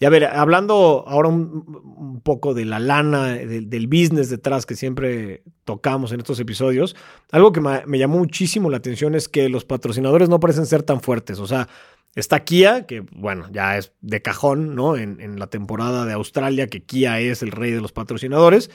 [0.00, 5.42] Y a ver, hablando ahora un, poco de la lana, del business detrás que siempre
[5.64, 6.96] tocamos en estos episodios,
[7.30, 11.02] algo que me, llamó muchísimo la atención es que los patrocinadores no parecen ser tan
[11.02, 11.38] fuertes.
[11.38, 11.68] O sea,
[12.14, 14.96] está Kia, que bueno, ya es de cajón, ¿no?
[14.96, 18.70] En, en la temporada de Australia, que Kia es el rey de los patrocinadores,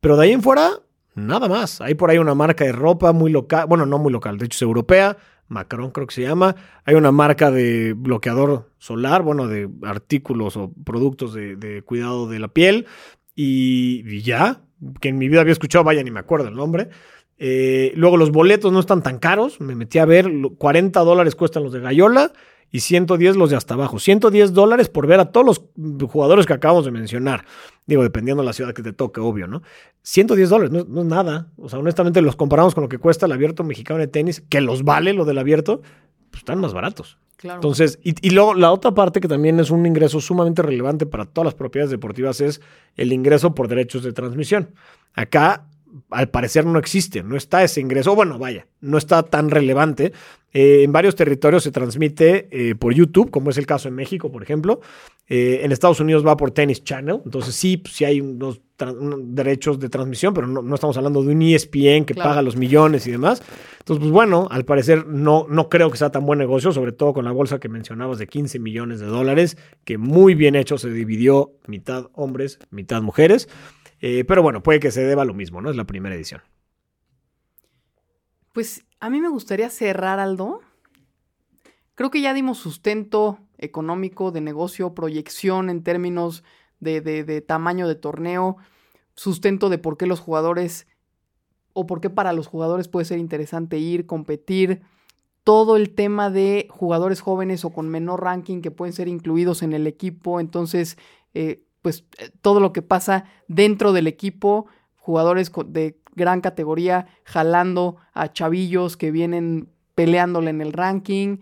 [0.00, 0.80] pero de ahí en fuera,
[1.14, 1.82] nada más.
[1.82, 4.56] Hay por ahí una marca de ropa muy local, bueno, no muy local, de hecho
[4.56, 5.18] es europea,
[5.50, 6.56] Macron creo que se llama.
[6.84, 12.48] Hay una marca de bloqueador solar, bueno, de artículos o productos de, cuidado de la
[12.48, 12.86] piel.
[13.34, 14.62] Y, ya,
[15.00, 16.88] que en mi vida había escuchado, vaya, ni me acuerdo el nombre.
[17.36, 21.64] Eh, luego los boletos no están tan caros, me metí a ver, 40 dólares cuestan
[21.64, 22.32] los de Gallola
[22.70, 23.98] y 110 los de hasta abajo.
[23.98, 27.44] 110 dólares por ver a todos los jugadores que acabamos de mencionar.
[27.86, 29.62] Digo, dependiendo de la ciudad que te toque, obvio, ¿no?
[30.02, 31.48] 110 dólares, no, es nada.
[31.56, 34.60] O sea, honestamente los comparamos con lo que cuesta el abierto mexicano de tenis, que
[34.60, 35.82] los vale lo del abierto,
[36.30, 37.18] pues están más baratos.
[37.36, 37.56] Claro.
[37.56, 41.24] Entonces, y, y luego la otra parte que también es un ingreso sumamente relevante para
[41.24, 42.60] todas las propiedades deportivas es
[42.96, 44.74] el ingreso por derechos de transmisión.
[45.14, 45.66] Acá
[46.10, 50.12] al parecer no existe, no está ese ingreso, bueno, vaya, no está tan relevante.
[50.52, 54.32] Eh, en varios territorios se transmite eh, por YouTube, como es el caso en México,
[54.32, 54.80] por ejemplo.
[55.28, 58.60] Eh, en Estados Unidos va por Tennis Channel, entonces sí, sí hay unos,
[59.24, 63.10] derechos de transmisión, pero no, estamos hablando de un ESPN que paga los millones y
[63.10, 63.42] demás.
[63.78, 67.12] Entonces, pues bueno, al parecer no, no creo que sea tan buen negocio, sobre todo
[67.12, 70.90] con la bolsa que mencionabas de 15 millones de dólares, que muy bien hecho se
[70.90, 73.48] dividió mitad hombres, mitad mujeres.
[74.00, 75.70] Eh, pero bueno, puede que se deba lo mismo, ¿no?
[75.70, 76.42] Es la primera edición.
[78.52, 80.60] Pues a mí me gustaría cerrar, Aldo.
[81.94, 86.42] Creo que ya dimos sustento económico, de negocio, proyección en términos
[86.80, 88.56] de, de tamaño de torneo,
[89.14, 90.86] sustento de por qué los jugadores
[91.74, 94.80] o por qué para los jugadores puede ser interesante ir, competir,
[95.44, 99.72] todo el tema de jugadores jóvenes o con menor ranking que pueden ser incluidos en
[99.72, 100.98] el equipo, entonces
[101.34, 104.66] eh, pues eh, todo lo que pasa dentro del equipo,
[104.96, 111.38] jugadores de gran categoría jalando a chavillos que vienen peleándole en el ranking,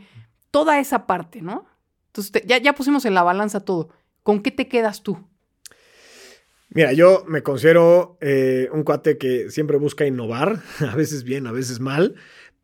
[0.50, 1.66] toda esa parte, ¿no?
[2.08, 3.90] Entonces ya, ya pusimos en la balanza todo.
[4.22, 5.18] ¿Con qué te quedas tú?
[6.70, 11.52] Mira, yo me considero eh, un cuate que siempre busca innovar, a veces bien, a
[11.52, 12.14] veces mal,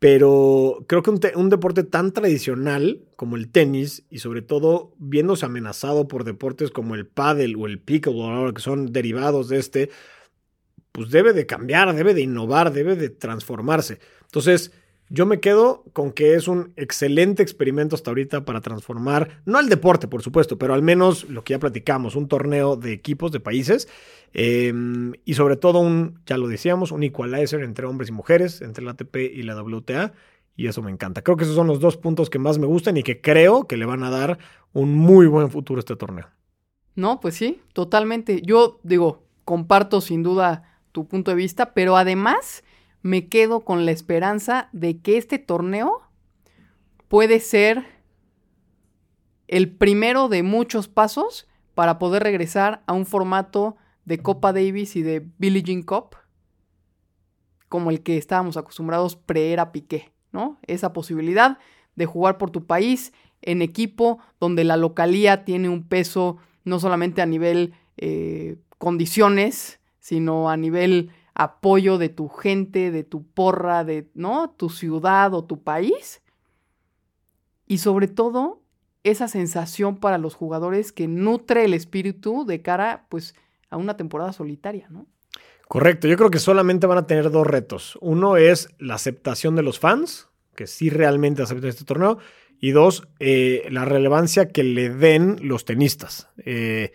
[0.05, 6.07] pero creo que un, deporte tan tradicional como el tenis y sobre todo viéndose amenazado
[6.07, 9.89] por deportes como el paddle o el pickleball, que son derivados de este,
[10.91, 13.97] pues debe de cambiar, debe de innovar, debe de transformarse.
[14.25, 14.73] Entonces,
[15.09, 19.69] yo me quedo con que es un excelente experimento hasta ahorita para transformar, no el
[19.69, 23.39] deporte, por supuesto, pero al menos lo que ya platicamos, un torneo de equipos, de
[23.39, 23.87] países,
[24.33, 28.83] em, y sobre todo un, ya lo decíamos, un equalizer entre hombres y mujeres, entre
[28.83, 30.13] la ATP y la WTA,
[30.55, 31.21] y eso me encanta.
[31.21, 33.77] Creo que esos son los dos puntos que más me gustan y que creo que
[33.77, 34.39] le van a dar
[34.73, 36.27] un muy buen futuro a este torneo.
[36.95, 38.41] No, pues sí, totalmente.
[38.41, 42.63] Yo digo, comparto sin duda tu punto de vista, pero además
[43.05, 46.01] me quedo con la esperanza de que este torneo
[47.07, 47.85] puede ser
[49.47, 55.03] el primero de muchos pasos para poder regresar a un formato de Copa Davis y
[55.03, 56.15] de Billie Jean Cup
[57.69, 60.57] como el que estábamos acostumbrados pre-era Piqué, ¿no?
[60.65, 61.59] Esa posibilidad
[61.95, 63.13] de jugar por tu país
[63.43, 70.49] en equipo donde la localía tiene un peso no solamente a nivel eh, condiciones, sino
[70.49, 74.49] a nivel apoyo de tu gente, de tu porra, de, ¿no?
[74.51, 76.21] Tu ciudad o tu país.
[77.67, 78.61] Y sobre todo,
[79.03, 83.35] esa sensación para los jugadores que nutre el espíritu de cara, pues,
[83.69, 85.05] a una temporada solitaria, ¿no?
[85.67, 87.97] Correcto, yo creo que solamente van a tener dos retos.
[88.01, 92.19] Uno es la aceptación de los fans, que sí realmente aceptan este torneo,
[92.61, 96.29] y dos, eh, la relevancia que le den los tenistas.
[96.37, 96.93] Eh,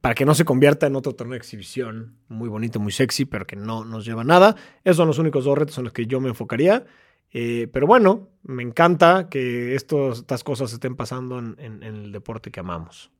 [0.00, 3.46] para que no se convierta en otro torneo de exhibición muy bonito, muy sexy, pero
[3.46, 4.56] que no nos lleva a nada.
[4.84, 6.86] Esos son los únicos dos retos en los que yo me enfocaría.
[7.32, 13.10] Eh, pero bueno, me encanta que estas cosas estén pasando en, el deporte que amamos.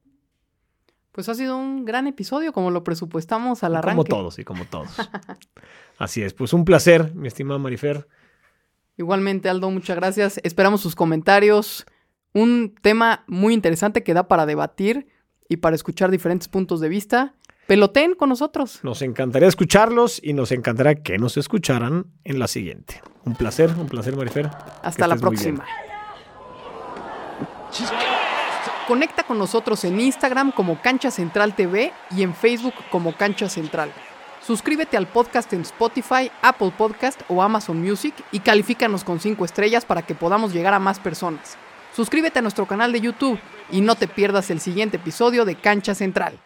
[1.12, 3.96] Pues ha sido un gran episodio, como lo presupuestamos al arranque.
[3.96, 4.90] Como todos, y como todos.
[5.98, 8.08] Así es, pues un placer, mi estimada Marifer.
[8.96, 10.40] Igualmente, Aldo, muchas gracias.
[10.44, 11.84] Esperamos sus comentarios.
[12.32, 15.08] Un tema muy interesante que da para debatir
[15.50, 17.34] y para escuchar diferentes puntos de vista.
[17.66, 18.80] Peloten con nosotros.
[18.82, 23.02] Nos encantaría escucharlos y nos encantaría que nos escucharan en la siguiente.
[23.24, 24.48] Un placer, un placer, Marifer.
[24.82, 25.66] Hasta la próxima.
[28.86, 33.92] Conecta con nosotros en Instagram como Cancha Central TV y en Facebook como Cancha Central.
[34.44, 39.84] Suscríbete al podcast en Spotify, Apple Podcast o Amazon Music y califícanos con 5 estrellas
[39.84, 41.58] para que podamos llegar a más personas.
[42.00, 43.38] Suscríbete a nuestro canal de YouTube
[43.70, 46.40] y no te pierdas el siguiente episodio de Cancha Central.